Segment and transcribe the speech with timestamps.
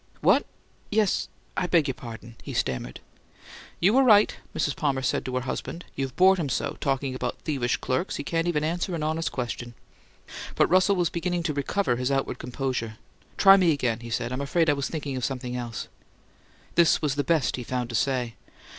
[0.21, 0.47] "What?
[0.89, 3.01] Yes I beg your pardon!" he stammered.
[3.79, 4.75] "You were right," Mrs.
[4.75, 5.85] Palmer said to her husband.
[5.95, 9.75] "You've bored him so, talking about thievish clerks, he can't even answer an honest question."
[10.55, 12.97] But Russell was beginning to recover his outward composure.
[13.37, 14.31] "Try me again," he said.
[14.31, 15.87] "I'm afraid I was thinking of something else."
[16.73, 18.33] This was the best he found to say.